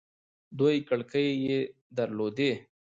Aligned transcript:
دوې 0.57 0.75
کړکۍ 0.87 1.27
يې 1.45 1.59
در 1.97 2.09
لودې. 2.17 2.51